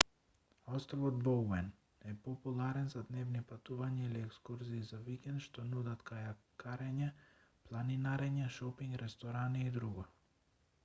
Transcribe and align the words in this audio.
островот 0.75 1.17
боуен 1.25 1.67
е 2.11 2.13
популарен 2.27 2.87
за 2.93 3.01
дневни 3.09 3.41
патувања 3.51 4.05
или 4.07 4.23
екскурзии 4.27 4.79
за 4.91 5.01
викенд 5.09 5.43
што 5.47 5.65
нудат 5.73 6.01
кајакарење 6.11 7.11
планинарење 7.67 8.47
шопинг 8.57 8.97
ресторани 9.03 9.63
и 9.67 9.75
друго 9.77 10.07